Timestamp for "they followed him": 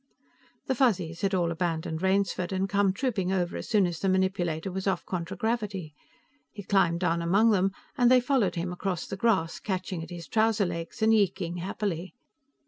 8.09-8.73